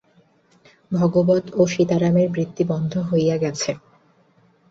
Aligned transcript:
ভাগবত 0.91 1.45
ও 1.53 1.67
সীতারামের 1.67 2.27
বৃত্তি 2.29 2.63
বন্ধ 2.63 2.93
হইয়া 3.09 3.35
গেছে। 3.37 3.71